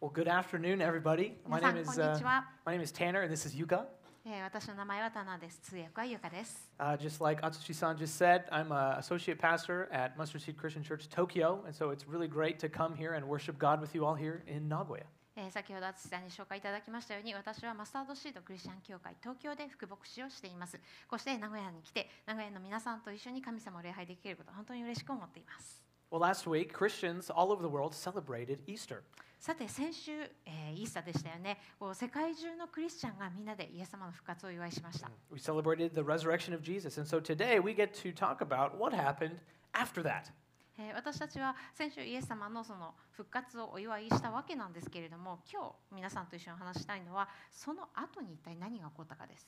[0.00, 1.34] Well, good afternoon, everybody.
[1.46, 2.48] My 皆さ name ん、 is こん uh, にちは。
[2.64, 3.84] my name is Tanner, and this is Yuka.
[4.24, 5.58] えー私の名前はタナです。
[5.60, 6.70] 通訳はゆかです。
[6.78, 11.08] Uh, just like Atsushi-san just said, I'm an associate pastor at Mustard Seed Christian Church
[11.08, 14.14] Tokyo, and so it's really great to come here and worship God with you all
[14.14, 15.04] here in Nagoya.
[15.36, 20.78] えー先ほど淳さんに紹介いただきましたように、私はマスタードシードクリスチャン教会東京で副牧師をしています。
[21.08, 25.82] こうして名古屋に来て、名古屋の皆さんと一緒に神様を礼拝できること、本当に嬉しく思っています。
[26.10, 29.02] Well, last week, Christians all over the world celebrated Easter.
[29.39, 30.11] さて先週、
[30.45, 35.09] えーイースターでしたよねこう世界中のクリスチャンがみんなでイエス様の復活をお祝いしました。
[35.31, 39.37] We celebrated the resurrection of Jesus, and so today we get to talk about what happened
[39.73, 40.31] after that.
[40.77, 49.47] えー私たちは先週イエス様のその復活をお祝いしたわけなんですけれども今日皆さんと一緒に話したいのはその後に一体何が起こったかです。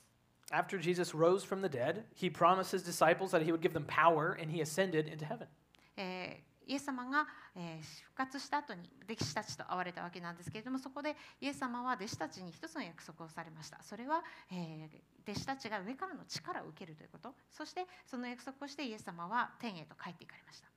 [0.50, 3.84] After Jesus rose from the dead, he promised his disciples that he would give them
[3.84, 5.46] power, and he ascended into heaven.
[5.96, 13.82] えーイエス様が復活した後に弟子たちと会われたわけなんですけれどもそこでイエス様は弟子たちに一つの約束をされました。
[13.82, 14.22] それは
[15.26, 17.34] 弟子たちが上からの力を受けるということ。
[17.50, 20.68] そしてその約束をしてイエス様は天へと帰っていかれました。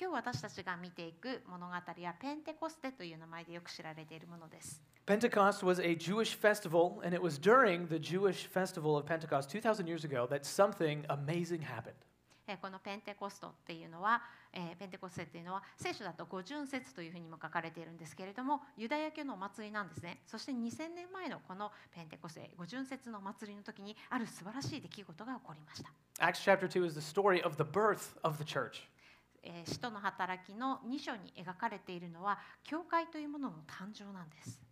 [0.00, 1.82] 今日私たちが見ていく物語は
[2.20, 4.80] ペンテコステという名前でよく知られているものです。
[5.06, 10.04] Pentecost was a Jewish festival, and it was during the Jewish festival of Pentecost 2,000 years
[10.04, 11.94] ago that something amazing happened.
[12.48, 20.22] えーこのペンテコストっていうのは、えーペンテコステっていうのは聖書だと五巡節というふうにも書かれているんですけれどもユダヤ教のお祭りなんですね。
[20.26, 25.90] そして2000年前のこのペンテコステ五巡節のお祭りの時にある素晴らしい出来事が起こりました、
[26.24, 28.82] Acts chapter 2 is the story of the birth of the church.
[29.42, 34.67] えー使徒の働きの2章に描かれているのは教会というものの誕生なんです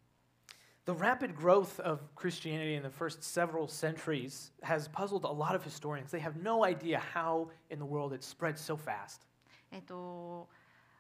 [0.86, 5.64] The rapid growth of Christianity in the first several centuries has puzzled a lot of
[5.64, 6.10] historians.
[6.12, 9.28] They have no idea how in the world it spread so fast.
[9.74, 10.50] えっと、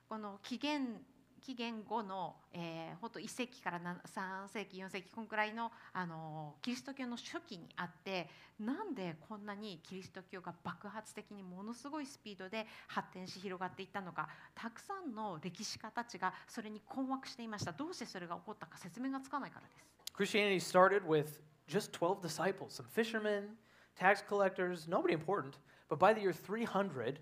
[0.07, 1.01] この紀元
[1.46, 8.28] 紀元後の、えー、ほんと1世紀から3世紀4世紀こんくらいの、あのキリスト教の初期にあって
[8.58, 19.86] なんでこんなにキリスト教が爆発的にものすごいスピードで発展し広がっていったのかたくさんの歴史家たちがそれに困惑していましたどうしてそれが起こったか説明がつかないからです。
[20.16, 23.50] Christianity started with just 12 disciples, some fishermen,
[23.96, 25.58] tax collectors, nobody important.
[25.88, 27.20] But by the year 300,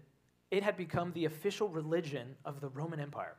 [0.51, 3.37] it had become the official religion of the Roman Empire.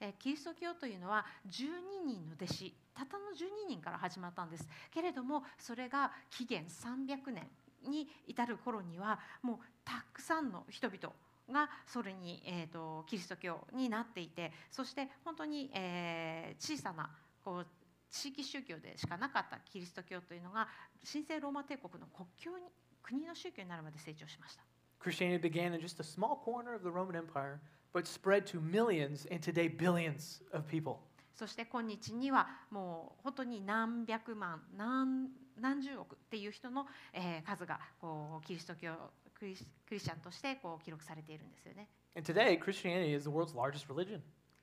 [0.00, 7.48] えキリスト教というのは12人の弟子たったの12人から始まったんですけれどもそれが紀元300年
[7.88, 11.14] に至る頃にはもうたくさんの人々
[11.50, 17.08] がそれに、えー、とキリスト教になっていてそして本当に、えー小さな
[17.44, 17.66] こう
[18.10, 20.68] 地域宗教でしかなかったキリスト教というのが
[21.10, 22.64] 神聖ローマ帝国の国境に
[23.02, 24.62] 国の宗教になるまで成長しました。
[25.00, 27.58] Christianity began in just a small corner of the Roman Empire,
[27.92, 30.96] but spread to millions and today billions of people.
[31.34, 35.28] そして今日にはもう本当に何百万何
[35.60, 38.92] 何十億っていう人の、えー数がこうキリスト教
[39.38, 41.88] クリスクリスチャンとしてこう記録されているんですよね。
[42.16, 44.20] And today, Christianity is the world's largest religion.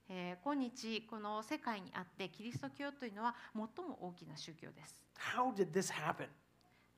[0.09, 5.01] えー今日この世界にあってキリスト教というのは最も大きな宗教です。
[5.17, 6.27] How did this happen?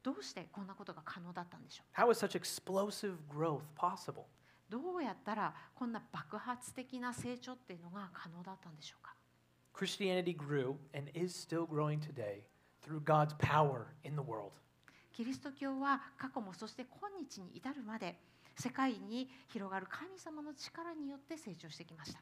[0.04, 4.24] どうしてこんなことが可能だったんでしょ How is such explosive growth possible?
[4.70, 9.14] うどうやったらこんな爆発的な成長っていうのが可能だったんでしょうか
[9.74, 12.42] Christianity grew and is still growing today
[12.84, 14.52] through God's power in the world.
[15.14, 18.20] キリスト教は過去もそして今日に至るまで
[18.56, 22.22] 世界に広がる神様の力によって成長してきました。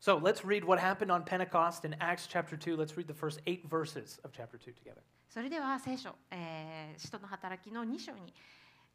[0.00, 2.74] So let's read what happened on Pentecost in Acts chapter 2.
[2.74, 5.02] Let's read the first eight verses of chapter 2 together.
[5.28, 8.32] それでは聖書、えー使徒の働きの2章に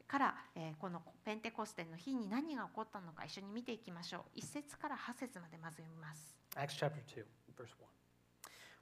[0.07, 4.39] から、えーこのペンテコステの日に何が起こったのか一緒に見ていきましょう。
[4.39, 6.35] 1節から8節までまず読みます。
[6.55, 7.23] Acts chapter 2,
[7.55, 7.87] verse 1.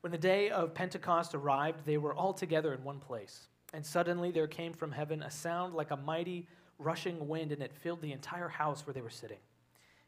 [0.01, 3.49] When the day of Pentecost arrived, they were all together in one place.
[3.73, 6.47] And suddenly there came from heaven a sound like a mighty
[6.79, 9.39] rushing wind, and it filled the entire house where they were sitting.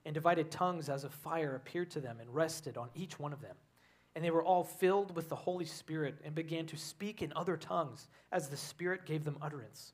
[0.06, 3.42] And divided tongues as of fire appeared to them and rested on each one of
[3.42, 3.56] them.
[4.16, 7.56] And they were all filled with the Holy Spirit and began to speak in other
[7.56, 9.94] tongues as the Spirit gave them utterance.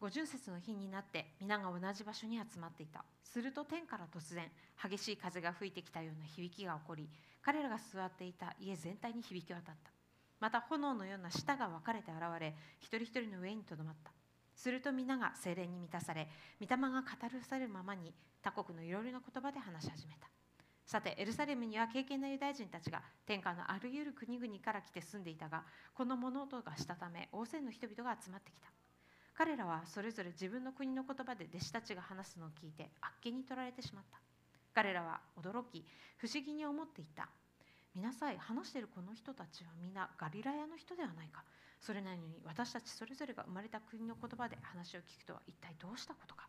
[0.00, 3.04] 50節の日になって皆が同じ場所に集まっていた。
[3.24, 4.48] すると天から突然
[4.80, 7.08] 激しい風が吹いてきたような響きが起こり
[7.42, 9.90] 彼らが座っていた家全体に響き渡った。
[10.40, 14.12] また炎のような舌が分かれて現れ一人一人の上にとどまった。
[14.54, 16.28] すると皆が精霊に満たされ
[16.60, 20.28] 御霊が語るされるままに他国のいろいろな言葉で話し始めた。
[20.86, 28.68] さてエルサレムには敬虔なユダヤ人たちが天下のあらゆる国々から来て住んでいたがこの物音がしたため大勢の人々が集まってきた。
[29.38, 34.18] 彼らはそれぞれ自分の国の言葉で弟子たちが話すのを聞いてあっけに取られてしまった。
[34.74, 35.86] 彼らは驚き
[36.16, 37.28] 不思議に思っていた。
[37.94, 41.44] 見なさい話しているこの人たちは皆ガリラヤの人ではないか。
[41.78, 46.48] それなのに私たちそれぞれが生まれた国の言葉で話を聞くとは一体どうしたことか。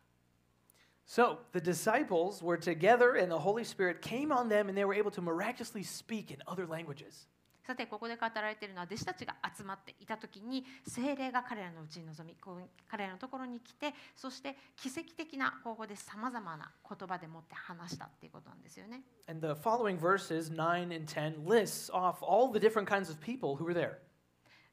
[1.06, 4.96] So the disciples were together, and the Holy Spirit came on them, and they were
[4.96, 7.28] able to miraculously speak in other languages.
[7.69, 19.04] さてここで語られているのは弟子たちが集まっていた時に精霊が彼らのうちに臨みこう彼らのところに来てそして奇跡的な方法でさまざまな言葉でもって話したっていうことなんですよね。
[19.27, 23.66] And the following verses, 9 and 10, lists off all the different kinds of people who
[23.66, 23.98] were there.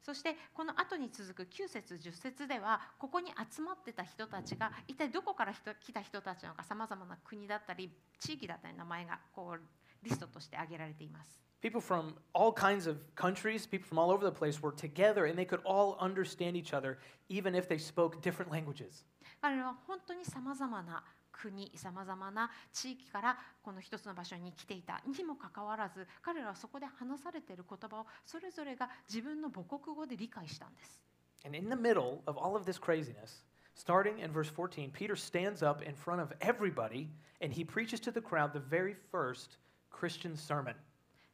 [0.01, 9.61] そしてこの後に続く9節10節ではここに集まってた人たちが一体どこから人来た人たちなのかさまざまな国だったり地域だったり名前がこう
[10.01, 11.46] リストとして挙げられています。
[11.60, 15.44] People from all kinds of countries, people from all over the place were together, and they
[15.44, 16.98] could all understand each other,
[17.28, 19.04] even if they spoke different languages.
[19.40, 31.00] 彼らは本当にさまざまな国さまざまな地域からこの一つの場所に来ていたにもかかわらず彼らはそこで話されている言葉をそれぞれが自分の母国語で理解したんです。
[31.44, 33.42] And in the middle of all of this craziness,
[33.74, 37.08] starting in verse 14, Peter stands up in front of everybody
[37.40, 39.58] and he preaches to the crowd the very first
[39.90, 40.74] Christian sermon.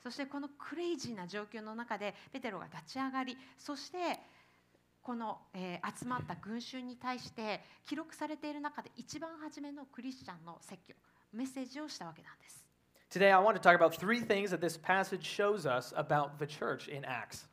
[0.03, 4.19] そしてこのクレイジーな状況の中でペテロが立ち上がりそして
[5.01, 10.95] この、えー集まった群衆に対して記録されている中で一番初めのクリスチャンの説教
[11.33, 12.65] メッセージをしたわけなんです。
[13.09, 16.89] Today, I want to talk about three things that this passage shows us about the church
[16.89, 17.47] in Acts.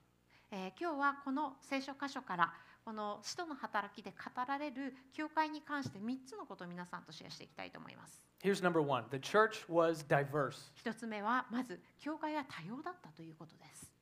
[0.52, 2.52] えー今日はこの聖書箇所から
[2.84, 4.16] この使徒の働きで語
[4.46, 8.26] られる教会に関して3つのことを皆さんとシェアしていきたいと思います。
[8.42, 10.72] Here's number one the church was diverse.
[10.74, 13.92] 一つ目はまず教会は多様だったということです。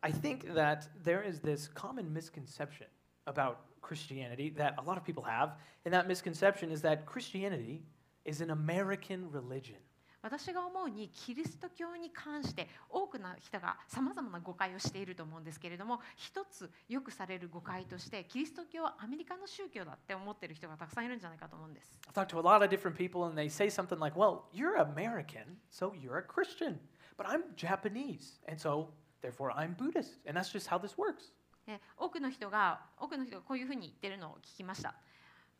[0.00, 2.88] I think that there is this common misconception
[3.26, 5.52] about Christianity that a lot of people have,
[5.84, 7.82] and that misconception is that Christianity
[8.24, 9.78] is an American religion.
[10.24, 21.98] 私が思うにキリスト教に関して多くの人がさまざまな誤解をしていると思うんですけれども一つよくされる誤解としてキリスト教はアメリカの宗教だって思ってる人がたくさんいるんじゃないかと思うんです。
[22.08, 25.58] I've talked to a lot of different people, and they say something like, Well, you're American,
[25.70, 26.78] so you're a Christian.
[27.18, 28.88] But I'm Japanese, and so
[29.20, 30.20] therefore I'm Buddhist.
[30.24, 31.32] And that's just how this works.
[31.66, 34.94] で多くの人が多くの人がこういうふうに言ってるのを聞きました。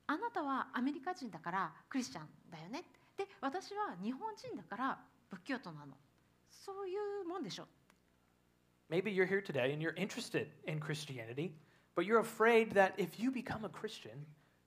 [0.06, 2.84] あなたはアメリカ人だからクリスチャンだよね。
[3.16, 4.98] で私は日本人だから
[5.30, 5.94] 仏教徒なの。
[6.48, 7.66] そういうもんでしょ。
[8.90, 11.52] Maybe you're here today and you're interested in Christianity,
[11.96, 14.24] but you're afraid that if you become a Christian,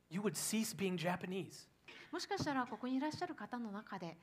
[0.09, 1.67] you would cease being Japanese.
[2.11, 4.17] もしかしたらここにいらっしゃる方の中で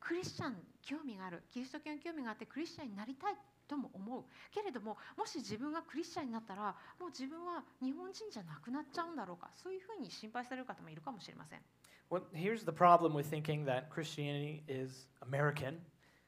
[0.00, 3.34] クリスチャン興味があるキリスト教に興味があってクリスチャンになりたい
[3.68, 11.60] とも思うけれどももし自分がクリスチャンになったらもう自分は日本人じゃなくなっちゃうんだろうかそういうふうに心配される方もいるかもしれません。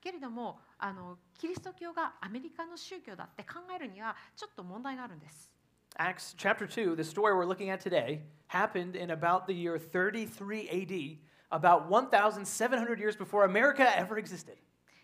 [0.00, 5.50] けれどもあのキリスト教がアメリカの宗教だって考えるにはちょっと問題があるんです。
[5.98, 11.18] Acts chapter 2, the story we're looking at today, happened in about the year 33 AD,
[11.50, 14.56] about 1,700 years before America ever existed.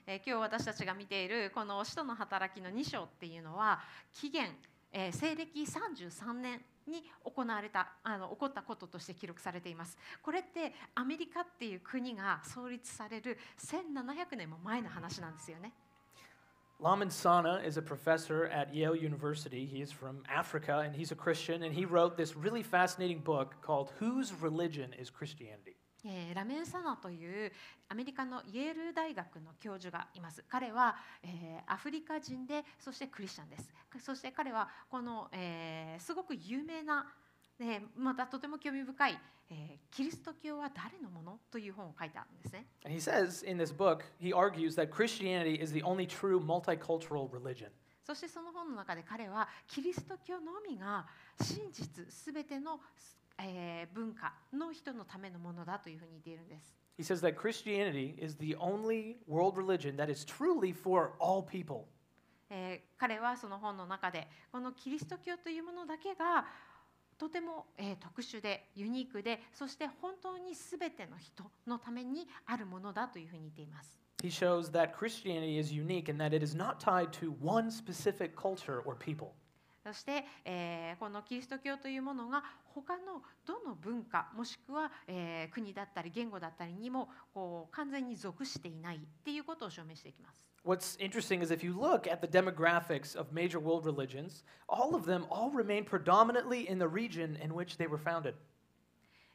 [0.08, 3.80] えー今日私たちが見ているこの使徒の働きの2章っていうのは
[4.14, 4.48] 紀元、
[4.92, 9.98] えー西暦33年に行われたあの起こったこととして記録されています。
[10.22, 15.72] これってアメリカっていう国が創立される1700年も前の話なんですよね。
[16.78, 19.66] Laman Sana is a professor at Yale University.
[19.66, 23.56] He is from Africa and he's a Christian, and he wrote this really fascinating book
[23.62, 25.75] called Whose Religion is Christianity?
[26.06, 27.52] えーラメン・サナという
[27.88, 30.44] アメリカのイェール大学の教授がいます。
[30.48, 33.68] 彼は、えーアフリカ人でそしてクリスチャンです。
[33.98, 37.12] そして彼はこの、えーすごく有名な、
[37.58, 39.18] でまたとても興味深い、
[39.50, 42.66] えーキリスト教は誰のものという本を書いたんですね。
[42.84, 47.70] And he says in this book, he argues that Christianity is the only true multicultural religion.
[48.04, 51.06] そしてその本の中で彼はキリスト教のみが
[51.40, 52.78] 真実すべての、
[53.38, 56.74] えー文化の人のためのものだというふうに言っているんです。
[56.98, 61.84] He says that Christianity is the only world religion that is truly for all people.
[62.50, 66.46] えー彼はその本の中でこのキリスト教というものだけが
[67.18, 73.98] とても、えー特殊でユニークでそして本当に全ての人のためにあるものだというふうに言っています。
[74.22, 78.80] He shows that Christianity is unique in that it is not tied to one specific culture
[78.86, 79.28] or people.
[79.86, 82.42] そして、えーこのキリスト教というものが
[82.74, 90.44] 他のどの文化もしくは、えー国だったり言語だったりにもこう完全に属していないっていうことを証明していきます。
[90.64, 95.24] What's interesting is if you look at the demographics of major world religions, all of them
[95.30, 98.34] all remain predominantly in the region in which they were founded.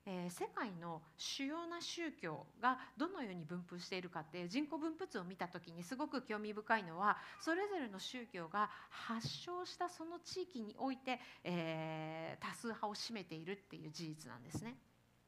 [0.05, 14.75] えー世界の主要な宗教がどのように分布しているかって人口分布図を見た時にすごく興味深いのはそれぞれの宗教が発祥したその地域において、えー多数派を占めているっていう事実なんですね。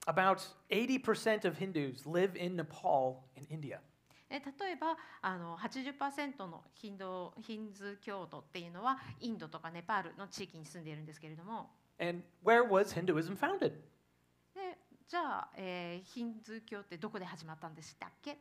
[0.06, 0.40] About
[0.70, 3.80] 80% of Hindus live in Nepal in India.
[4.30, 13.74] え例えばあの80%のヒンドヒンズー教徒っていうのはインドとかネパールの地域に住んでいるんですけれども And where was Hinduism founded?
[15.04, 18.38] でじゃあ、えーヒンズー教ってどこで始まったんでしたっけ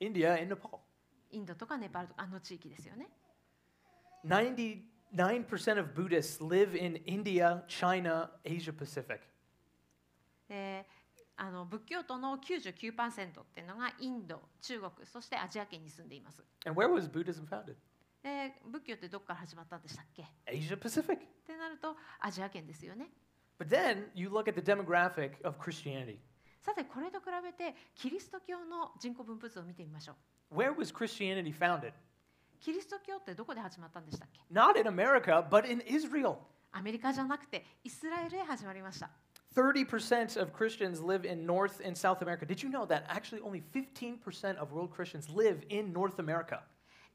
[0.00, 0.78] ？India and Nepal.
[1.30, 3.08] インドとかネパールとかあの地域ですよね。
[4.24, 9.20] 99% of Buddhists live in India, China, Asia Pacific.
[10.48, 10.86] で
[11.36, 16.44] あの仏教徒の99%っていうのがインド中国そしてアジア圏に住んでいます。
[16.66, 17.76] And where was Buddhism founded?
[18.22, 20.22] で仏教ってどこから始まったんでしたっけ？
[20.22, 21.16] っ Asia Pacific.
[21.46, 23.08] てなるとアジア圏ですよね。
[23.59, 26.19] But then you look at the demographic of Christianity.
[26.61, 30.15] さてこれと比べてキリスト教の人口分布図を見てみましょ
[30.51, 30.55] う。
[30.55, 31.93] Where was Christianity founded?
[32.59, 36.37] キリスト教ってどこで始まったんでしたっけ Not in America, but in Israel.
[36.71, 39.09] アメリカじゃなくてイスラエルで始まりました。
[39.55, 42.45] 30% of Christians live in North and South America.
[42.45, 46.63] Did you know that actually only 15% of world Christians live in North America?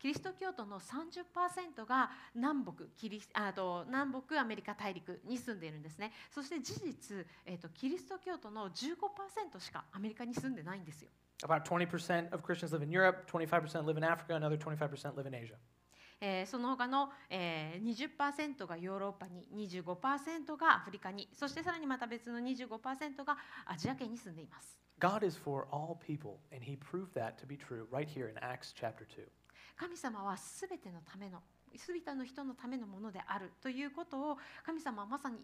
[0.06, 6.12] キリスト教徒の30%が南北キリスあと南北アメリカ大陸に住んでいるんですね。
[6.30, 11.10] そして事実、えー、とキリスト教徒の15%しかアメリカに住んでないんですよ。
[11.42, 15.56] About 20% of Christians live in Europe, 25% live in Africa, another 25% live in Asia.
[16.22, 24.78] えーその他の、えー、20%がヨーロッパに25%がアフリカにそしてさらにまた別の25%がアジア圏に住んでいます。
[25.00, 28.72] God is for all people, and he proved that to be true right here in Acts
[28.72, 29.26] chapter 2.
[29.75, 31.41] 神様はすべてのための
[31.77, 35.38] すべての人のためのものであるということを神様はまさに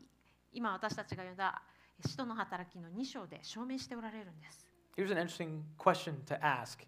[0.54, 1.62] 今私たちが読んだ
[2.06, 4.66] 使徒の働きの2章で証明しておられるんです。
[4.98, 6.80] Here's an interesting question to ask.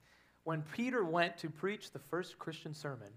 [0.45, 3.11] When Peter went to preach the first Christian sermon,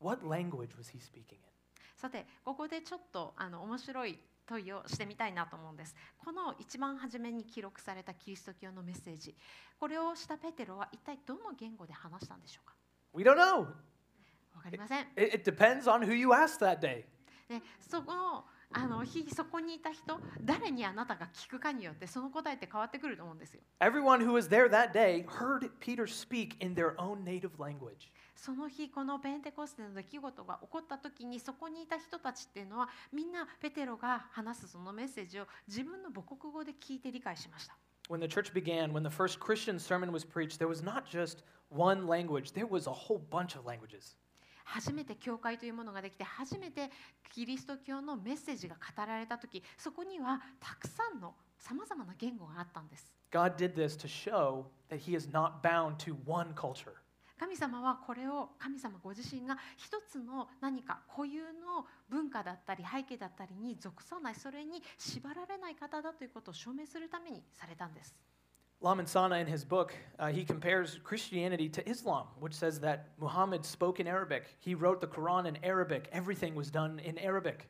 [0.00, 1.50] what language was he speaking in?
[1.96, 5.94] さてここでちょっとあの面白い問いをしてみたいなと思うんです。
[6.18, 9.34] この一番初めに記録されたキリスト教のメッセージ
[9.78, 12.74] これをしたペテロは一体どの言語で話したんでしょうか？
[13.13, 13.67] We don't know.
[14.55, 15.05] わかりません。
[15.15, 17.05] It, it depends on who you ask that day.
[17.47, 23.61] でそこのあの日そこにいた人誰にあなたが聞くかによってその答えって変わってくると思うんですよ。
[23.79, 28.11] Everyone who was there that day heard Peter speak in their own native language.
[28.40, 37.76] その日このペンテコステの出来事が起こった時にそこにいた人たちっていうのはみんなペテロが話すそのメッセージを自分の母国語で聞いて理解しました。
[38.08, 42.06] When the church began, when the first Christian sermon was preached, there was not just one
[42.06, 44.16] language, there was a whole bunch of languages.
[44.64, 46.90] 初めて教会というものができて初めて
[47.34, 53.12] キリスト教のメッセージが語られた時そこにはたくさんのさまざまな言語があったんです。
[53.30, 56.94] God did this to show that he is not bound to one culture.
[57.40, 68.14] 神様はこれを神様ご自身が一つの何か固有の文化だったり背景だったりに属さないそれに縛られない方だということを証明するためにされたんです。
[68.82, 74.00] Laman Sana, in his book, uh, he compares Christianity to Islam, which says that Muhammad spoke
[74.00, 74.56] in Arabic.
[74.58, 76.10] He wrote the Quran in Arabic.
[76.12, 77.68] Everything was done in Arabic.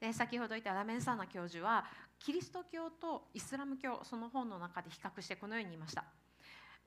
[0.00, 1.84] で先ほど言ったラメンサーナ教授は
[2.18, 6.04] キリスト教とイスラム教その本の中で比較してこのように言いました。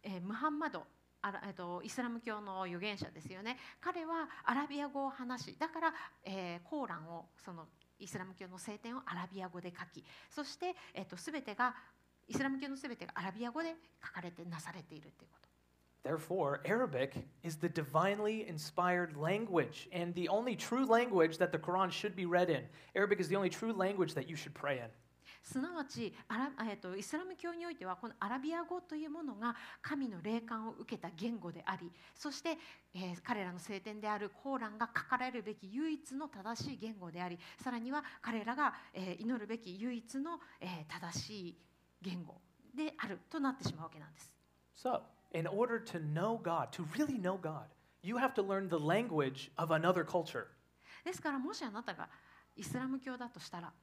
[0.03, 0.83] えームハンマド
[1.21, 7.67] あらえっと、イスラム教の預言者ですよね彼はアラビア語を話しだから、えーコーランをその
[7.99, 11.75] イスラム教の聖典をアラビア語で書きそして、えっと、全てが
[12.27, 15.49] イスラム教の全てがアラビア語で書かれてなされているということ。
[16.01, 22.15] Therefore, Arabic is the divinely inspired language and the only true language that the Quran should
[22.15, 22.63] be read in.
[22.95, 24.89] Arabic is the only true language that you should pray in.
[25.41, 32.57] すなわちアラ、えっとイスラム教においてはこのアラビア語というものが神の霊感を受けた言語でありそして、
[32.93, 41.57] えー彼らの聖典であるコーランが書かれるべき唯一の正しい言語でありさらには彼らが、えー祈るべき唯一の、えー正しい
[42.01, 42.35] 言語
[42.75, 44.33] であるとなってしまうわけなんです。
[44.75, 45.01] So,
[45.33, 47.65] in order to know God, to really know God,
[48.01, 50.45] you have to learn the language of another culture.
[51.03, 52.09] ですからもしあなたが
[52.55, 53.73] イスラム教だとしたら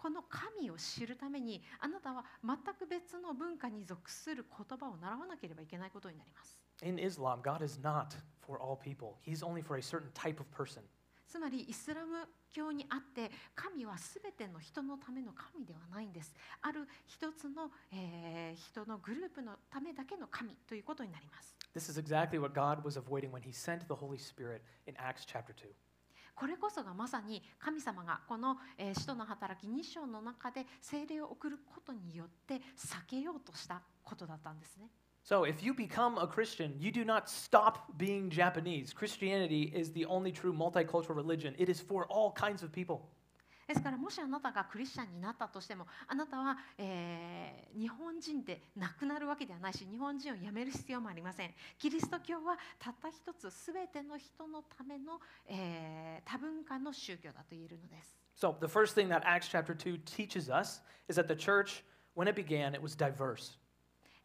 [0.00, 6.58] この神を知るためにあなたは全く別の文化に属する言葉を習わなければいけないことになります。
[6.82, 10.80] In Islam, God is not for all people, He's only for a certain type of person.
[11.28, 24.94] つまりイスラム教にあって神は全ての人のための神ではないんですある一つの、えー人のグループのためだけの神ということになります This is exactly what God was avoiding when he sent the Holy Spirit in
[24.96, 25.68] Acts chapter 2.
[26.40, 28.56] これこそがまさに神様がこの、
[28.94, 32.60] 使徒の働き2章の中で聖霊を送ることによって避
[33.06, 34.88] けようとしたことだったんですね
[35.22, 38.94] So, if you become a Christian, you do not stop being Japanese.
[38.94, 43.02] Christianity is the only true multicultural religion, it is for all kinds of people.
[43.70, 61.84] ですからもしあなたがクリスチャンになったとしてもあなたは、えー日本人でなくなるわけではないし日本人を辞める必要もありませんキリスト教はたった一つ全ての人のための、えー多文化の宗教だと言えるのです So, the first thing that Acts chapter 2 teaches us is that the church,
[62.14, 63.56] when it began, it was diverse.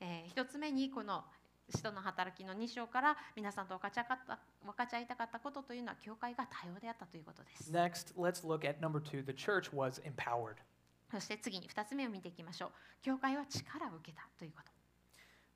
[0.01, 1.23] えー一つ目にこの
[1.69, 10.55] 使徒の働きの2章から皆さんと分かち合った分かち合いたかったことというのは教会が多様であったということです Next, let's look at number two the church was empowered.
[11.12, 12.69] そして次に2つ目を見ていきましょう
[13.01, 14.72] 教会は力を受けたということ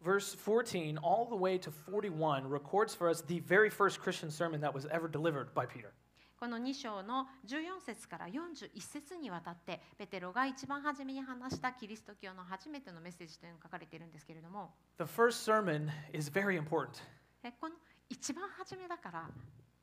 [0.01, 4.62] Verse 14, all the way to 41, records for us the very first Christian sermon
[4.62, 5.92] that was ever delivered by Peter.
[6.39, 17.01] この2章の14節から41節にわたってペテロが一番初めに話したキリスト教の初めてのメッセージというのが書かれているんですけれども The first sermon is very important.
[17.43, 17.75] えこの
[18.08, 19.29] 一番初めだから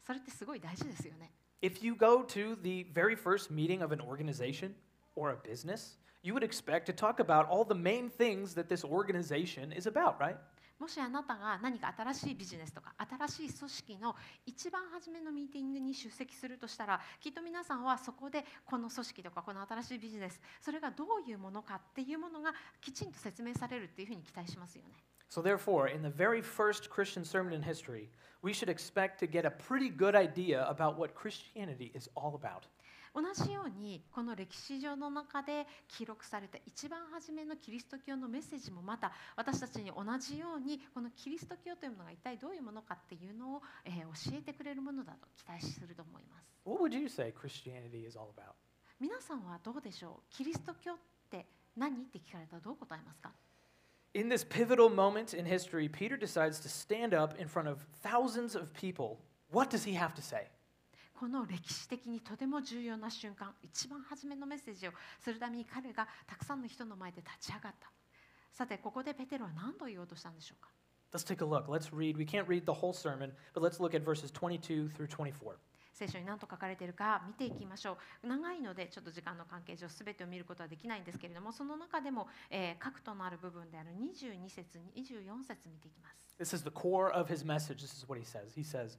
[0.07, 4.73] それってすごい大事ですよね If you go to the very first meeting of an organization
[5.15, 8.83] or a business, you would expect to talk about all the main things that this
[8.83, 10.37] organization is about, right?
[10.79, 12.93] もしあなたが何か新しいビジネスとか
[13.29, 14.15] 新しい組織の
[14.45, 24.91] 一番初めのミーティングに出席するとしたらきっと皆さんはそこでこの組織とかこの新しいビジネスそれがどういうものかっていうものがきちんと説明されるっていうふうに期待しますよね。
[25.29, 28.09] So, therefore, in the very first Christian sermon in history,
[28.43, 32.69] we should expect to get a pretty good idea about what Christianity is all about.
[33.17, 46.47] 同じようにこの歴史上の中で記録された一番初めのキリスト教のメッセージもまた私たちに同じようにこのキリスト教というものが一体どういうものかっていうのを、えー教えてくれるものだと期待すると思います。
[46.65, 48.53] What would you say Christianity is all about?
[49.01, 50.97] 皆さんはどうでしょうキリスト教っ
[51.31, 53.33] て何って聞かれたらどう答えますか
[54.15, 58.57] In this pivotal moment in history, Peter decides to stand up in front of thousands
[58.57, 59.19] of people.
[59.51, 60.49] What does he have to say?
[61.19, 67.91] この歴史的にとても重要な瞬間一番初めのメッセージをするために彼がたくさんの人の前で立ち上がった
[68.53, 70.71] さてここでペテロは何と言おうとしたんでしょうか
[71.13, 71.67] ？Let's take a look.
[71.69, 72.17] Let's read.
[72.17, 75.57] We can't read the whole sermon, but let's look at verses 22 through 24.
[75.97, 87.83] 聖書に何と書かれているか見ていきましょう長いのでちょっと時間の関係上全てを見ることはできないんですけれどもその中でも、えー核となる部分である22節24節見ていきます This is the core of his message.
[87.83, 88.53] This is what he says.
[88.55, 88.99] He says,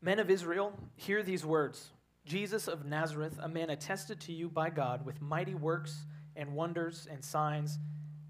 [0.00, 1.90] Men of Israel, hear these words
[2.24, 7.08] Jesus of Nazareth, a man attested to you by God with mighty works and wonders
[7.10, 7.78] and signs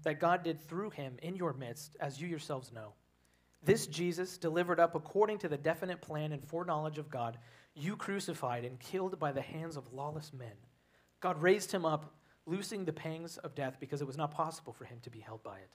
[0.03, 2.93] that God did through him in your midst, as you yourselves know.
[3.63, 7.37] This Jesus, delivered up according to the definite plan and foreknowledge of God,
[7.75, 10.57] you crucified and killed by the hands of lawless men.
[11.21, 12.13] God raised him up,
[12.45, 15.43] loosing the pangs of death because it was not possible for him to be held
[15.43, 15.69] by it.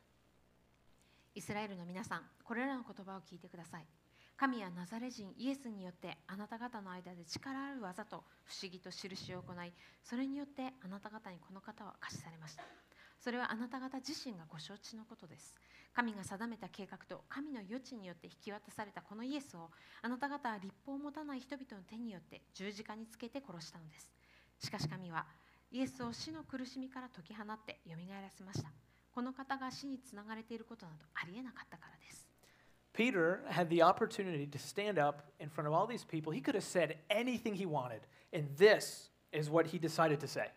[1.35, 3.87] イスラエルの皆さんこれらの言葉を聞いてください
[4.36, 12.64] 神はナザレ人イエスによってあなた方の間で力ある技と不思議と印を行いそれによってあなた方にこの方は貸しされました。
[13.20, 15.56] それはあなた方自身がご承知のことです。
[15.94, 19.70] 神が定めた計画と神の余地によって引き渡されたこのイエスを
[20.02, 24.12] あなた方は立法を持たない人々の手によって十字架につけて殺したのです。
[24.60, 25.26] しかし神は
[25.72, 28.70] イエスを死の苦しみから解き放ってよみがえらせました。
[29.14, 32.33] この方が死につながれていることなどありえなかったからです。
[32.93, 36.33] Peter had the opportunity to stand up in front of all these people.
[36.33, 38.01] He could have said anything he wanted,
[38.33, 40.51] and this is what he decided to say.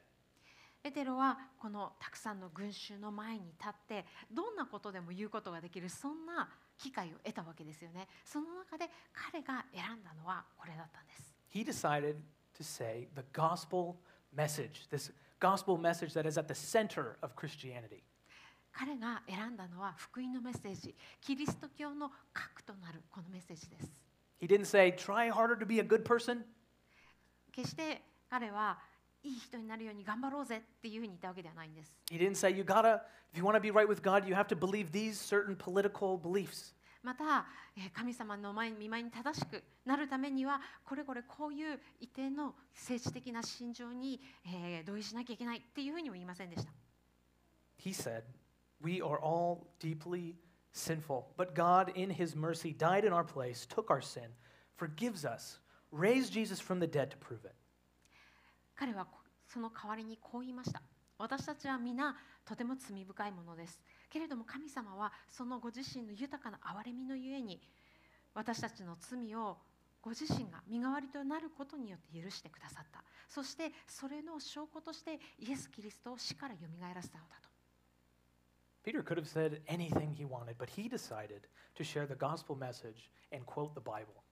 [0.84, 12.16] ペテロはこのたくさんの群衆の前に立ってどんなことでも言うことができるそんな機会を得たわけですよねその中で彼が選んだのはこれだったんです He decided
[12.58, 13.98] to say the gospel
[14.36, 18.04] message, this gospel message that is at the center of Christianity.
[18.79, 23.91] 彼が選んだのは福音のメッセージキリスト教の核となるこのメッセージです
[24.39, 26.43] He didn't say, try harder to be a good person.
[27.53, 28.79] 決して彼は
[29.23, 33.01] いい人になるように頑張ろうぜっていうふうに言ったわけではないんです He didn't say, you gotta,
[33.33, 36.75] if you wanna be right with God, you have to believe these certain political beliefs.
[37.03, 37.47] また
[37.79, 46.71] えー神様の前に見舞いに正しくなるためにはこれこれこういう一定の政治的な信条に、えー同意しなきゃいけないっていうふうにも言いませんでした
[47.83, 48.23] He said,
[48.83, 50.37] We are all deeply
[50.73, 54.29] sinful, but God, in His mercy, died in our place, took our sin,
[54.77, 55.59] forgives us,
[55.91, 57.55] raised Jesus from the dead to prove it.
[58.77, 59.07] 彼は
[59.47, 60.83] その代わりにこう言いました。
[61.19, 63.81] 私たちは皆とても罪深いものです。
[64.11, 67.61] けれども神様はそのご自身の豊かな憐れみのゆえに
[68.35, 69.57] 私たちの罪を
[70.03, 73.03] ご自身が身代わりとなることによって許してくださった。
[73.29, 77.56] そしてそれの証拠としてイエス・キリストを死からよみがえらせたのだと。
[78.87, 83.45] Peter could have said anything he wanted, but he decided to share the gospel message and
[83.45, 84.23] quote the Bible.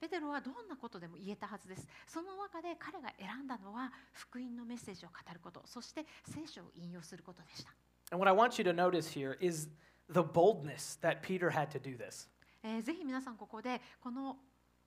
[0.00, 7.70] ペテロはどんなことでも言えたはずですその中で彼が選んだのは福音のメッセージを語ることそして聖書を引用することでした
[8.12, 9.68] And what I want you to notice here is
[10.08, 12.28] the boldness that Peter had to do this.
[12.62, 14.36] えーぜひ皆さんここでこの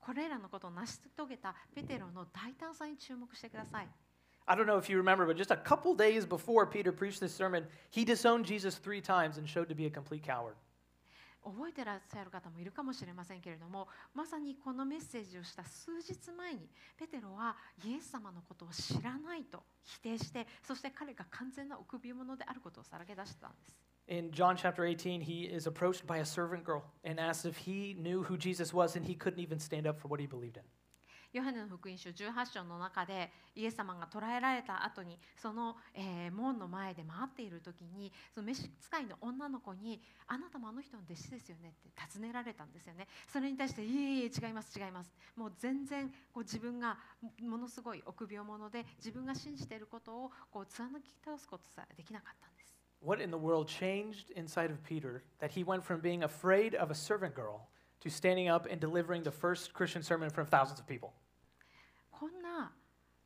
[0.00, 3.88] これらのことを成し遂げたペテロの大胆さに注目してください
[4.47, 7.33] I don't know if you remember, but just a couple days before Peter preached this
[7.33, 10.55] sermon, he disowned Jesus three times and showed to be a complete coward.
[11.43, 23.77] 覚えてらっしゃる方もいるかもしれませんけれどもまさにこのメッセージをした数日前にペテロはイエス様のことを知らないと否定してそして彼が完全な臆病者であることをさらけ出したんです
[24.09, 27.93] In John chapter 18, he is approached by a servant girl and asks if he
[27.93, 30.63] knew who Jesus was, and he couldn't even stand up for what he believed in.
[31.32, 46.98] ヨハネの福音書18章の中でイエス様が捕らえられた後にその、えー門の前で待っている時にその召使いの女の子に「あなたもあの人の弟子ですよね」って尋ねられたんですよねそれに対して「いえいえ違います違います」もう全然こう自分が
[47.40, 56.90] ものすごい臆病者で自分が信じていることをこう貫き通すことさえできなかったんです What in the world changed inside of Peter that he went from being afraid of
[56.90, 57.68] a servant girl
[58.00, 61.12] to standing up and delivering the first Christian sermon in front of thousands of people?
[62.22, 62.70] こんな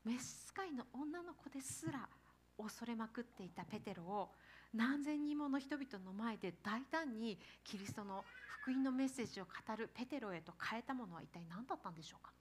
[0.06, 2.09] 召使いの女の子ですら
[2.56, 4.30] 恐れまくっていたペテロを
[4.72, 8.24] 何千人もの人々の前で大胆にキリストの
[8.62, 12.32] 福音のメッセージを語るペテロへと変えたものは一体何だったんでしょうか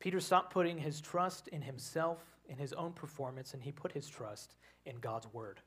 [0.00, 2.16] ？Peter stopped putting his trust in himself,
[2.48, 4.52] in his own performance, and he put his trust
[4.86, 5.60] in God's word.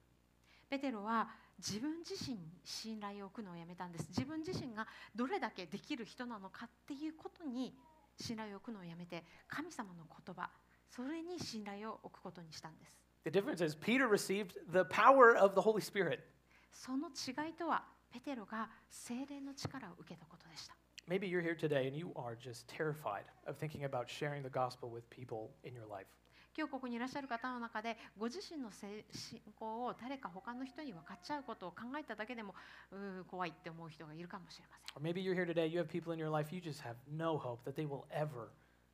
[0.71, 7.75] ペテロは自分自身に信頼を置くのをやめたんです自分自身がどれだけできる人なのかっていうことに
[8.17, 10.49] 信頼を置くのをやめて神様の言葉
[10.89, 16.19] それに信頼を置くことにしたんです The difference is Peter received the power of the Holy Spirit.
[16.71, 20.75] その違いとはペテロが精霊の力を受けたことでした
[21.07, 24.89] Maybe you're here today and you are just terrified of thinking about sharing the gospel
[24.89, 26.07] with people in your life.
[26.57, 32.55] 今日ここにいらっしゃる方の中でご自身のせ信仰を誰か他の人に分かっちゃうことを考えただけでも
[33.29, 37.37] 怖いって思う人がいるかもしれません Or maybe you're here today, you have people in your life, you just have no
[37.37, 38.47] hope that they will ever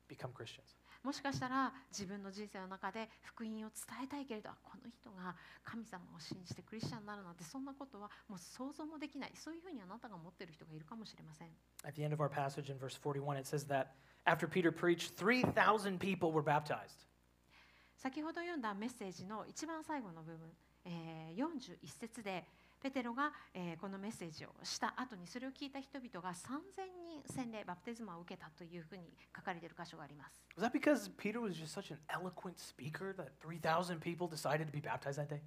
[0.08, 0.74] become Christians.
[1.04, 3.70] もしかしたら自分の人生の中で福音を伝
[4.04, 11.48] えたいけれどあこの人が神様を信じてクリスチャンになるなんてそんなことはもう想像もできないそういうふうにあなたが思っている人がいるかもしれません
[11.84, 13.94] At the end of our passage in verse 41, it says that
[14.26, 17.06] after Peter preached, 3,000 people were baptized.
[18.02, 20.38] 先ほど読んだメッセージの一番最後の部分、
[20.86, 22.44] えー41節で
[22.82, 26.42] ペテロが、えーこのメッセージをした後にそれを聞いた人々が3000
[27.06, 29.04] 人洗礼バプテスマを受けたというふうに
[29.36, 34.72] 書かれている箇所があります Was that because Peter was just such an eloquent speaker that 3,000 people decided to
[34.72, 35.40] be baptized that day?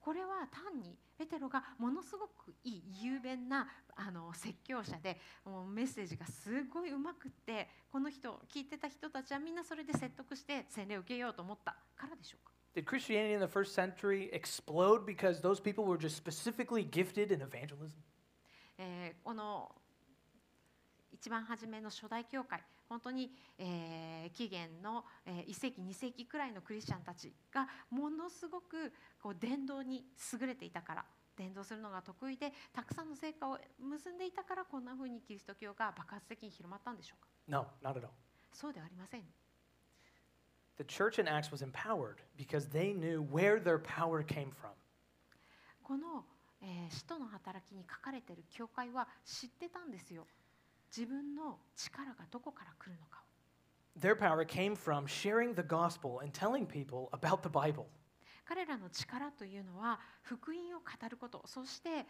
[0.00, 17.32] これは単にペテロがものすごくいい雄弁なあの説教者でもうメッセージがすごいうまくってこの人聞いてた人たちはみんなそれで説得して洗礼を受けようと思ったからでしょうか Did Christianity in the first century explode because those people were just specifically gifted
[17.34, 17.98] in evangelism?
[18.78, 19.70] えーこの
[21.20, 30.04] 一番初めの初代教会本当に、えー紀元の、えー1世紀2世紀くらいのクリスチャンたちがものすごくこう伝道に
[30.40, 31.04] 優れていたから
[31.36, 38.08] 伝道するのが得意でたくさんの成果を結んでいたからこんなふうにキリスト教が爆発的に広まったんでしょうか？No, not at all.
[38.52, 39.22] そうではありません
[40.78, 44.70] The church in Acts was empowered because they knew where their power came from.
[45.82, 46.24] この、
[46.62, 50.26] えー使徒の働きに書かれている教会は知ってたんですよ
[50.96, 53.30] 自分の力がどこから来るのかを
[53.98, 57.86] Their power came from sharing the gospel and telling people about the Bible.
[58.44, 62.06] 彼らの力というのは福音を語ることそして、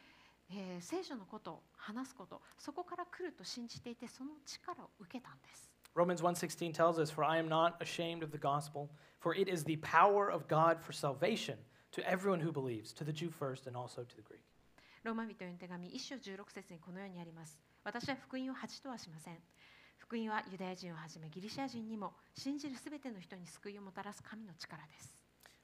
[0.50, 8.88] えー聖書のことを話すことそこから来ると信じていてその力を受けたんです Romans 1:16 tells us, "For I am not ashamed of the gospel,
[9.18, 11.58] for it is the power of God for salvation
[11.92, 14.40] to everyone who believes, to the Jew first and also to the Greek."
[15.02, 19.37] ローマ人への手紙1章16節にこのようにあります私は福音を恥とはしません
[19.97, 25.15] 福音はユダヤ人をはじめギリシャ人にも信じるすべての人に救いをもたらす神の力です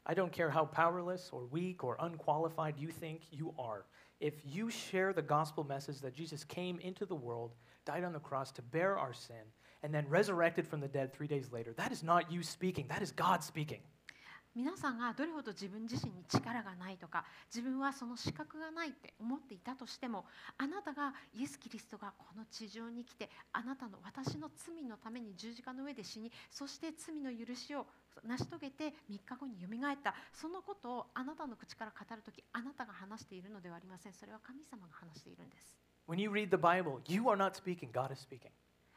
[0.03, 3.83] I don't care how powerless or weak or unqualified you think you are.
[4.21, 7.51] if you share the gospel message that Jesus came into the world,
[7.85, 9.43] died on the cross to bear our sin,
[9.83, 13.01] and then resurrected from the dead three days later, that is not you speaking, that
[13.01, 13.79] is God speaking.
[14.56, 20.24] 皆さんがどれほど自分自身に力がないとか自分はその資格がないって思っていたとしても
[20.56, 27.86] あなたがイエス・キリストがこの地上に来てあなたの私の罪のために十字架の上で死にそして罪の許しを
[28.24, 30.14] 成し遂げて3日後によみがえった。
[30.32, 34.14] そのことをあなたの口から語るときあなたが話しているのではありません。
[34.14, 35.76] それは神様が話しているんです。
[36.08, 38.48] When you read the Bible, you are not speaking, God is speaking.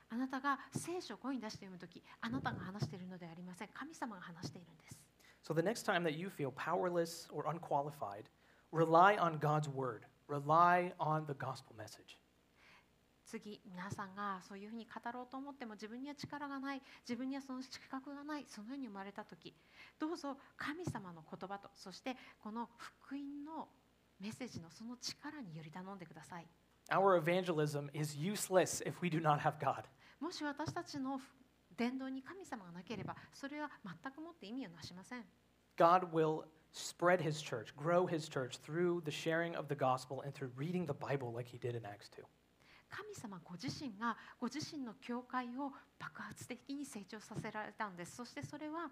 [0.10, 3.67] あなたが聖書を声に出して読むときあなたが話しているのではありません。
[3.74, 5.09] 神様が話しているんです
[5.50, 8.30] So the next time that you feel powerless or unqualified,
[8.72, 12.20] rely on God's word, rely on the gospel message.
[13.26, 19.54] 次皆さんがそういうふうに語ろうと思っても自分には力がない自分にはその資格がないそのように生まれた時
[20.00, 23.68] どうぞ神様の言葉とそしてこの福音の
[24.20, 26.48] メッセージのその力により頼んでください
[26.90, 29.84] Our evangelism is useless if we do not have God.
[30.20, 31.22] もし私たちの
[31.80, 35.24] 伝道に神様がなければそれは全くもって意味をなしません。
[35.78, 40.52] God will spread his church, grow his church through the sharing of the gospel and through
[40.58, 42.24] reading the Bible like he did in Acts 2.
[42.89, 48.18] 神様ご自身がご自身の教会を爆発的に成長させられたんです。
[48.18, 48.92] そしてそれは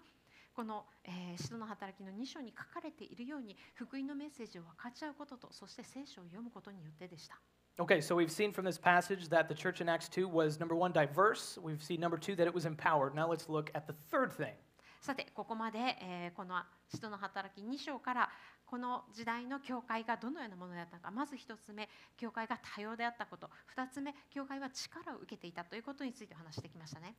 [0.54, 7.38] この、えー、使徒の働きの2章に書かれているように福音のメッセージを分かち合うこととそして聖書を読むことによってでした
[7.80, 10.74] Okay, so we've seen from this passage that the church in Acts 2 was number
[10.74, 11.56] one, diverse.
[11.62, 13.14] We've seen number two, that it was empowered.
[13.14, 14.54] Now let's look at the third thing.
[15.00, 18.30] さてここまで、えーこの使徒の働き2章から
[18.66, 27.14] この時代の教会がどのようなものであったかまず1つ目教会が多様であったこと2つ目教会は力を受けていたということについてお話してきましたね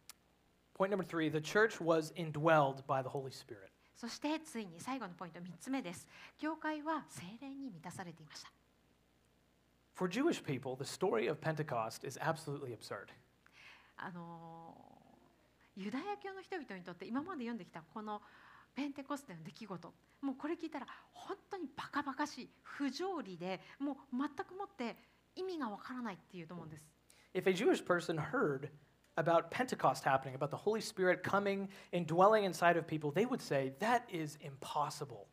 [0.78, 3.70] Point number three the church was indwelled by the Holy Spirit.
[3.96, 6.06] そしてついに最後のポイント3つ目です
[6.38, 8.52] 教会は精霊に満たされていました
[9.99, 13.09] For Jewish people, the story of Pentecost is absolutely absurd.
[13.97, 15.05] あのー
[15.77, 18.23] ユダヤ教の人々にとって今まで読んできたこの
[18.77, 24.97] ペンテコステの出来事もうこれ聞いたら本当にバカバカしい不条理でもう全くもって
[25.35, 26.89] 意味がわからないっていうと思うんです
[27.35, 28.69] If a Jewish person heard
[29.17, 33.43] about Pentecost happening, about the Holy Spirit coming and dwelling inside of people, they would
[33.43, 35.27] say, that is impossible.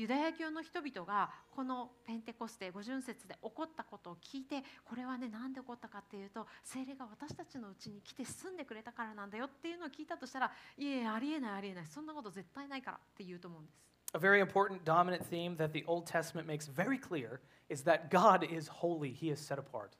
[0.00, 13.80] えユダヤ教の人々がこのペンテコステ五巡節で起こったことを聞いてこれはね何で起こったかっていうと精霊が私たちのうちに来て住んでくれたからなんだよっていうのを聞いたとしたらいえありえないありえないそんなこと絶対ないからって言うと思うんです
[14.12, 18.42] A very important dominant theme that the Old Testament makes very clear is that God
[18.42, 19.90] is holy, He is set apart.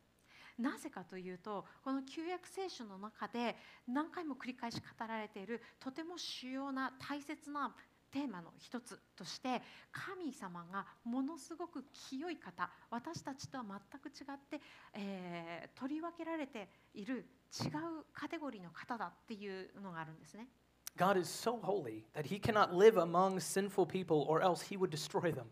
[0.61, 3.57] なぜかというとこの旧約聖書の中で
[3.89, 7.75] 何回も繰り返し語られているとても主要な大切な
[8.11, 14.61] テーマの一つとして神様がものすごく清い方私たちとは全く違って、
[14.95, 17.25] えー取り分けられている
[17.59, 20.49] 違うカテゴリーの方だっていうのがあるんですね。
[20.97, 25.33] God is so holy that He cannot live among sinful people or else He would destroy
[25.33, 25.47] them.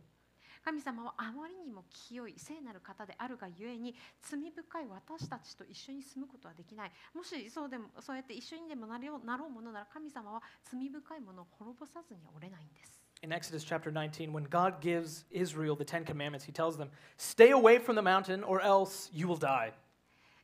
[0.69, 16.91] 神様はあまりにも清い聖なる方であるがゆえに罪深い私たちと一緒に住むことはできないもしそうでもそうやって一緒にでもなれようなろうものなら神様は罪深いものを滅ぼさずにはおれないんです In Exodus chapter 19, when God gives Israel the Ten Commandments, He tells them,
[17.17, 19.73] Stay away from the mountain or else you will die.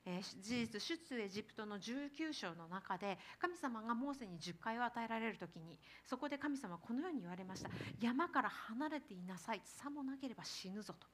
[0.06, 7.70] えー事実出エジプトの19章の中で神様がモーセに10回を与えられる時にそこで神様はこのように言われました。
[8.00, 9.62] 山から離れていなさい。
[9.64, 11.06] さもなければ死ぬぞと。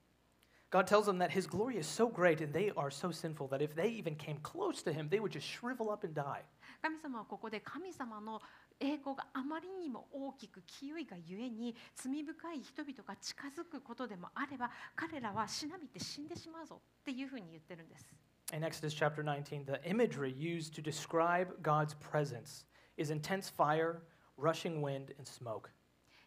[0.70, 3.60] God tells them that His glory is so great and they are so sinful that
[3.60, 6.42] if they even came close to Him, they would just shrivel up and die.
[6.82, 8.40] 神様はここで神様の
[8.80, 18.06] 栄光があまりにも大きく清いがゆえに罪深い人々が近づくことでもあれば彼らはしなびて死んでしまうぞっていうふうに言ってるんです
[18.52, 22.64] In Exodus chapter 19, the imagery used to describe God's presence
[22.96, 24.02] is intense fire,
[24.36, 25.70] rushing wind, and smoke.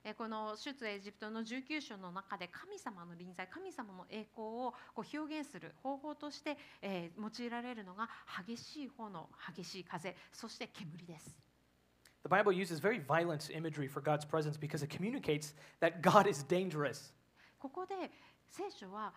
[0.06, 8.10] えーこの出エジプトの19章の中で神様の臨在神様の栄光をこう表現する方法として、えー用いられるのが
[8.46, 11.36] 激しい炎激しい風そして煙です
[12.24, 16.46] The Bible uses very violent imagery for God's presence because it communicates that God is
[16.46, 17.14] dangerous.
[17.60, 17.96] ここで
[18.50, 19.14] 聖書は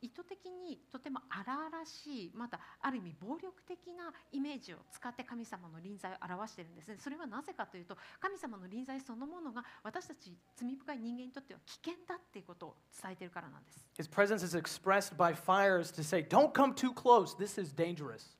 [0.00, 17.74] 意図的にとても荒々しいまたある意味暴力的なイメージを使って神様の臨在を表しているんですねそれはなぜかというと神様の臨在そのものが私たち罪深い人間にとっては危険だっていうことを伝えているからなんです His presence is expressed by fires to say, Don't come too close, this is
[17.74, 18.38] dangerous.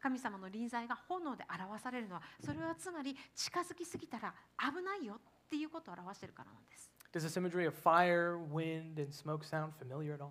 [0.00, 5.18] 神様の臨在が炎で表されるのはそれはつまり近づきすぎたら危ないよっ
[5.50, 10.30] ていうことを表しているからなんです Does this imagery of fire, wind, and smoke sound familiar at all?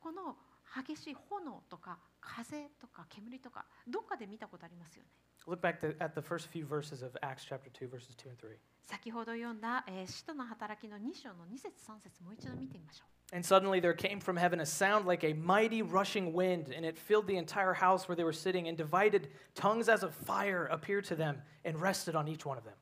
[0.00, 0.36] この
[0.84, 5.10] 激しい炎とか風とか煙とかどっかで見たことありますよね
[5.46, 8.38] Look back to, at the first few verses of Acts chapter 2, verses 2 and
[8.38, 8.58] 3.
[8.82, 16.86] 先ほど読んだ、えー使徒の働きの2章の2節3節もう一度見てみましょう And suddenly there came from heaven a sound like a mighty rushing wind, and
[16.86, 20.66] it filled the entire house where they were sitting, and divided tongues as of fire
[20.70, 22.74] appeared to them and rested on each one of them.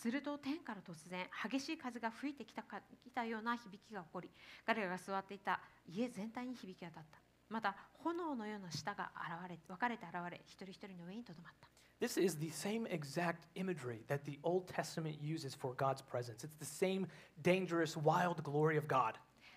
[0.00, 4.30] すると天から突然激しい風が吹いてきたか来たような響きが起こり
[4.64, 5.60] 彼らが座っていた
[5.92, 7.18] 家全体に響き渡った
[7.50, 9.10] また炎のような舌が
[9.42, 11.66] 現れ分かれて現れ一人一人の上にとどまった
[12.00, 16.44] This is the same exact imagery that the Old Testament uses for God's presence.
[16.44, 17.08] It's the same
[17.42, 19.14] dangerous, wild glory of God.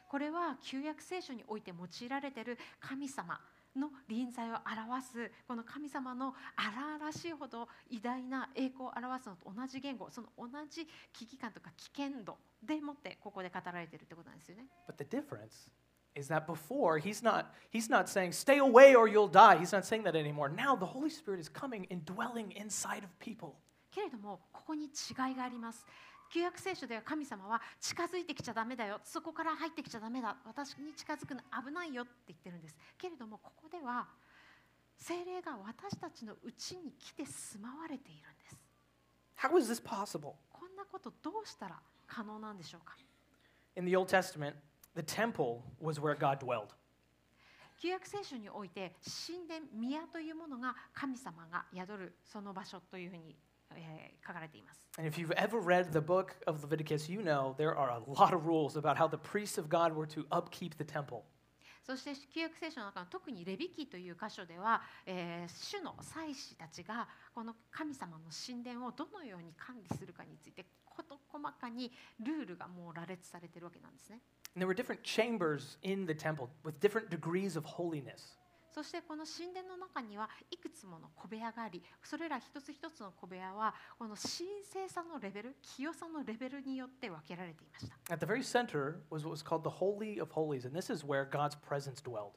[0.10, 3.40] これは旧約聖書において用いられている神様
[3.76, 14.66] の臨在を表すこの神様の荒々しいほど偉大な栄光を表すのと同じ言語その同じ危機感とか危険度でもってここで語られているってことなんですよね。
[14.88, 15.70] But the difference
[16.16, 19.58] is that before he's not he's not saying stay away or you'll die.
[19.58, 20.50] He's not saying that anymore.
[20.50, 23.56] Now the Holy Spirit is coming and dwelling inside of people.
[23.92, 25.86] けれどもここに違いがあります
[26.32, 29.02] 旧約聖書では神様は近づいてきちゃダメだよ。
[29.04, 30.38] そこから入ってきちゃダメだ。
[30.46, 32.76] 私に近づくの危ないよって言ってるんです。
[32.98, 34.08] けれどもここでは
[34.96, 38.58] 精霊が私たちのうちに来て住まわれているんです。
[39.38, 40.36] How is this possible?
[40.54, 42.96] こんなことどうしたら可能なんでしょうか
[43.76, 44.54] ？In the Old Testament,
[44.96, 46.68] the temple was where God dwelled.
[47.82, 48.96] 旧約聖書において
[49.28, 53.51] 神殿宮というものが神様が宿るその場所というふうに、えー
[54.26, 58.34] 書かれています And if you've ever read the book of Leviticus, you know there are a lot
[58.34, 61.24] of rules about how the priests of God were to upkeep the temple.
[61.84, 74.20] そして旧約聖書の中の特にレビ記という箇所では、えー主の祭司たちがこの神様の神殿をどのように管理するかについて事細かにルールがもう羅列されているわけなんですね。
[74.56, 78.38] And there were different chambers in the temple with different degrees of holiness.
[78.74, 90.92] そしてこの神殿の中にはいくつもの小部屋がありそれら一つ一つの小部屋はこの神聖さのレベル清さのレベルによって分けられていました At the very center was what was called the Holy of Holies, and this
[90.92, 92.32] is where God's presence dwelled.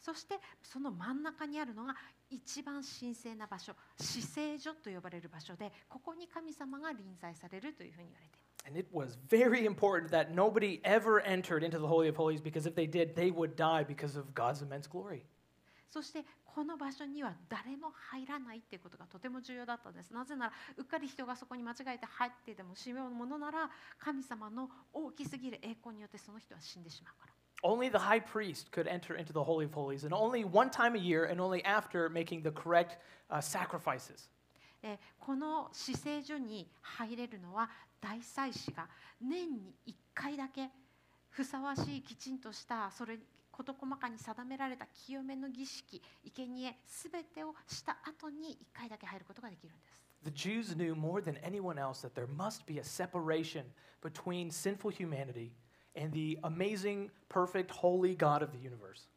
[0.00, 1.94] そしてその真ん中にあるのが
[2.30, 12.66] 一番神聖な場所死聖所と呼ばれる場所でここに神様が臨在されるというふうに言われています And it was very important that nobody ever entered into the Holy of Holies because
[12.66, 15.24] if they did, they would die because of God's immense glory.
[15.90, 30.70] そしてこの場所には誰も入らないっていうことがとても重要だったんですなぜならうっかり人がそこに間違えて入ってでもしようものなら神様の大きすぎる栄光によってその人は死んでしまうから Only the high priest could enter into the Holy of Holies, and only one
[30.70, 32.96] time a year, and only after making the correct
[33.30, 34.30] uh, sacrifices.
[34.80, 37.68] でこの死聖所に入れるのは
[38.00, 38.88] 大祭司が
[39.20, 40.70] 年に1回だけ
[41.28, 43.18] ふさわしいきちんとしたそれ
[43.60, 53.64] 事細かに定められた清めの儀式生贄すべてをした後に1回だけ入ることができるんです The Jews knew more than anyone else that there must be a separation
[54.02, 55.52] between sinful humanity
[55.96, 59.08] and the amazing, perfect, holy God of the universe.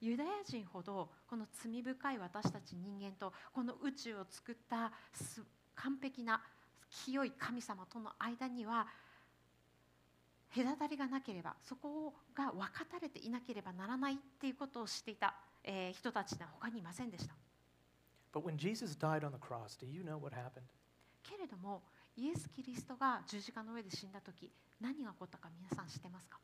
[0.00, 5.42] ユダヤ人ほどこの罪深い私たち人間とこの宇宙を作ったす
[5.74, 6.42] 完璧な
[7.04, 8.86] 清い神様との間には
[10.56, 17.34] 隔たりがなければそこが分かたれていなければならないっていうことをしていた、えー人たちは他にいませんでした
[18.32, 20.62] But when Jesus died on the cross, do you know what happened?
[21.22, 21.82] けれども
[22.16, 26.38] イエス・キリストが十字架の上で死んだ時何が起こったか皆さん知ってますか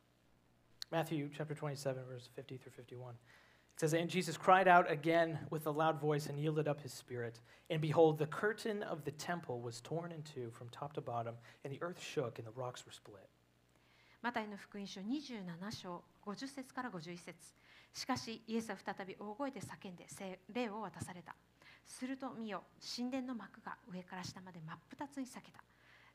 [0.91, 3.15] Matthew chapter 27, verse 50 through 51.
[3.15, 6.93] It says, And Jesus cried out again with a loud voice and yielded up his
[6.93, 7.41] spirit.
[7.71, 11.37] And behold, the curtain of the temple was torn in two from top to bottom,
[11.65, 13.31] and the earth shook and the rocks were split.
[14.23, 17.35] マタイの福音書27章50節から51節。
[17.93, 21.35] しかしイエスは再び大声で叫んで聖霊を渡された。
[21.85, 22.63] すると見よ
[22.97, 25.65] 神殿の幕が上から下まで真っ二つに裂けた。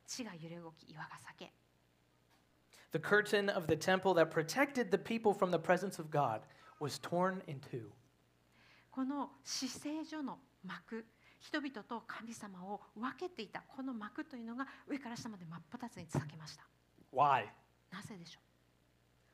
[0.07, 1.51] 地が揺れ動き岩が裂け。
[2.93, 6.43] The curtain of the temple that protected the people from the presence of God
[6.79, 7.89] was torn in two.
[8.89, 11.05] この死聖所の幕
[11.41, 16.63] 人々と神様を分けていたこの幕というのが上から下まで真っ二つに裂けました。
[17.13, 17.47] Why?
[17.91, 18.39] なぜでしょ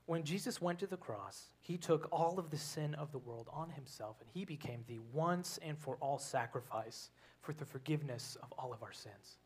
[0.06, 3.47] When Jesus went to the cross, he took all of the sin of the world
[3.54, 7.10] on himself, and he became the once and for all sacrifice
[7.41, 9.39] for the forgiveness of all of our sins.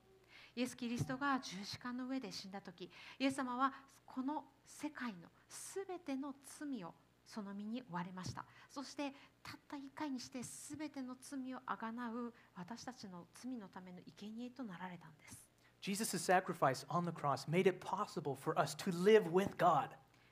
[0.56, 2.90] うイエス・キリストが十字架の上で死んだ時
[3.20, 3.72] イエス様は
[4.06, 6.94] この世界のすべての罪を
[7.28, 9.12] その身に追われましたそして
[9.44, 15.47] たった一回にしてすべての罪をあがなう私たちの罪のための生贄となられたんです
[15.82, 19.90] Jesus' sacrifice on the cross made it possible for us to live with God.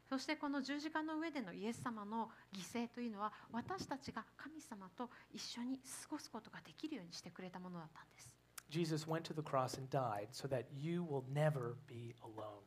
[0.07, 8.31] そしてこの十字架の上でのイエス様の犠牲というのは私たちが神様と一緒に過ごすことができるようにしてくれたものだったんです。
[8.69, 12.61] Jesus went to the cross and died so that you will never be alone.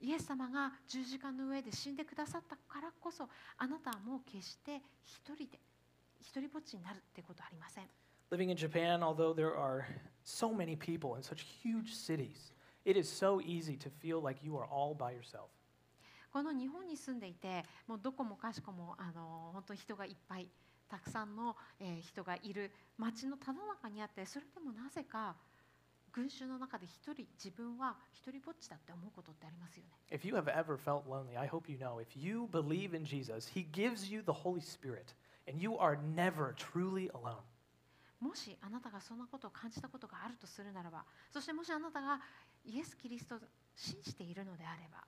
[0.00, 5.60] イエス様が十字架の上で死んでくださったからこそあなたはもう決して一人で
[6.18, 7.84] 一人ぼっちになるってことはありません。
[8.31, 9.85] Living in Japan, although there are
[10.23, 12.51] so many people in such huge cities,
[12.83, 15.49] it is so easy to feel like you are all by yourself.
[16.31, 20.47] この日本に住んでいてもうどこもかしこもあの本当に人がいっぱい
[20.89, 25.35] たくさんの、えー人がいる街のただ中にあってそれでもなぜか
[26.11, 29.91] 群衆の中で一人自分は一人ぼっちだって思うことってありますよね。
[30.11, 33.51] If you have ever felt lonely, I hope you know if you believe in Jesus,
[33.53, 35.13] He gives you the Holy Spirit,
[35.47, 37.43] and you are never truly alone.
[38.20, 42.20] もしあなたがそんなことを感じたことがあるとするならばそしてもしあなたが
[42.64, 43.38] イエス・キリストを
[43.74, 45.02] 信じているのであれば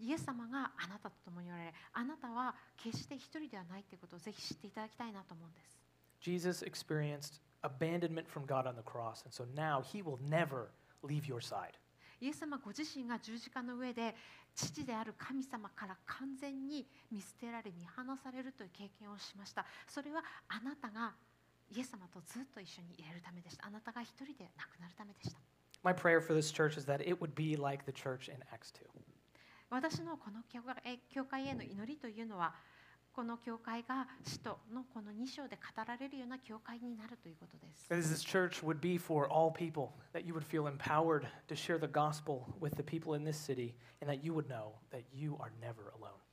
[0.00, 5.78] イエス様があなたと共におられあなたは決して一人ではないということをぜひ知っていただきたいなと思うんです
[6.20, 10.70] Jesus experienced abandonment from God on the cross, and so now He will never
[11.02, 11.74] leave your side.
[12.20, 14.14] イエス様ご自身が十字架の上で
[14.54, 21.12] 父である神様から完全に見捨てられ見放されるという経験をしましたそれはあなたが
[21.70, 25.38] イエス様とずっと一緒にいれるためでしたあなたが一人で亡くなるためでした
[25.82, 28.72] My prayer for this church is that it would be like the church in Acts
[28.72, 28.86] 2.
[29.70, 30.42] 私のこの
[31.10, 32.54] 教会への祈りというのは
[33.14, 37.86] この教会が使徒のこの2章で語られるような教会になるということです。
[37.88, 42.46] This church would be for all people, that you would feel empowered to share the gospel
[42.60, 45.92] with the people in this city, and that you would know that you are never
[46.00, 46.23] alone.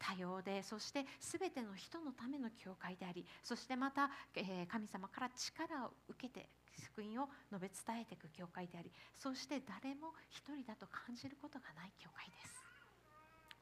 [0.00, 6.48] 多様でそして全ての人のための教会でありそしてまた、えー神様から力を受けて
[6.80, 12.64] 福音を述べ伝えていく教会でありそして誰も一人だと感じることがない教会です。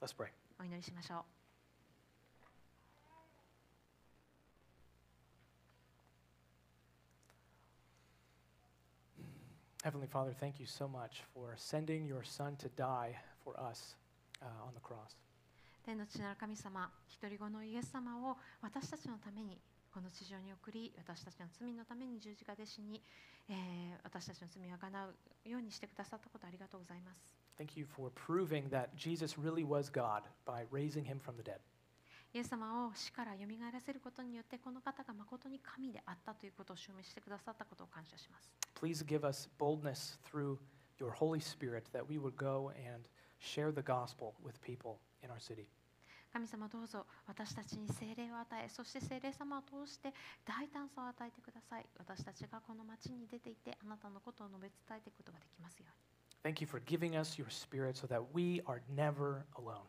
[0.01, 0.31] Let's pray.
[0.59, 1.39] お祈りしましょう。
[9.83, 13.95] Heavenly Father, thank you so much for sending your Son to die for us
[14.41, 15.15] uh, on the cross.
[15.89, 19.57] 天の父なる神様、一人子のイエス様を私たちのために
[19.91, 23.01] この地上に送り、私たちの罪のために十字架で死に、
[23.49, 23.55] えー
[24.03, 27.33] 私たちの罪をあがなうようにしてくださったことありがとうございます。
[27.57, 31.57] Thank you for proving that Jesus really was God by raising him from the dead.
[32.35, 38.53] イエス様を死からよみがえらせることによって、この方が誠に神であったということを証明してくださったことを感謝します。
[38.79, 40.59] Please give us boldness through
[40.99, 43.09] your Holy Spirit that we would go and
[43.39, 45.65] share the gospel with people in our city.
[46.31, 50.13] 神様どうぞ私たちに聖霊を与えそして聖霊様を通して
[50.45, 59.83] 大胆さを与えてください私たちがこの町に出ていてあなたのことを述べ伝えていくことができますように Thank you for giving us your spirit so that we are never alone.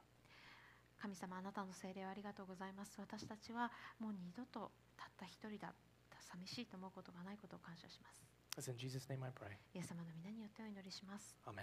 [1.01, 3.71] 神様あなたの聖霊をありがとうございます私たちは
[4.01, 5.73] もう二度とたった一人だ
[6.21, 8.23] 寂しいと思うことがないことを感謝します
[8.59, 9.55] It's in Jesus' name I pray.
[9.75, 11.55] イエス様の皆によってお祈りします Amen.